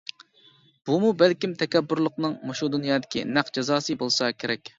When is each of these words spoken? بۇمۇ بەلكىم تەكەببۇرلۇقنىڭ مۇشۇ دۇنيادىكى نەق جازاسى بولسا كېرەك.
بۇمۇ 0.89 1.11
بەلكىم 1.19 1.53
تەكەببۇرلۇقنىڭ 1.59 2.33
مۇشۇ 2.49 2.71
دۇنيادىكى 2.77 3.25
نەق 3.37 3.53
جازاسى 3.61 3.99
بولسا 4.03 4.33
كېرەك. 4.41 4.67